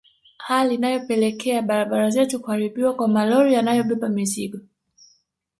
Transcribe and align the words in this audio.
Hali 0.37 0.75
inayopelekea 0.75 1.61
barabara 1.61 2.09
zetu 2.09 2.39
kuharibiwa 2.41 2.95
kwa 2.95 3.07
malori 3.07 3.53
yanayobeba 3.53 4.09
mizigo 4.09 4.57